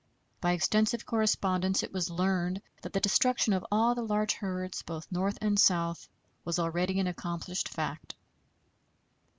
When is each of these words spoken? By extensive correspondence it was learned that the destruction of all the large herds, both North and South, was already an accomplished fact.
By 0.39 0.53
extensive 0.53 1.05
correspondence 1.05 1.83
it 1.83 1.93
was 1.93 2.09
learned 2.09 2.63
that 2.81 2.91
the 2.91 2.99
destruction 2.99 3.53
of 3.53 3.63
all 3.71 3.93
the 3.93 4.01
large 4.01 4.33
herds, 4.33 4.81
both 4.81 5.05
North 5.11 5.37
and 5.41 5.59
South, 5.59 6.09
was 6.43 6.57
already 6.57 6.99
an 6.99 7.05
accomplished 7.05 7.69
fact. 7.69 8.15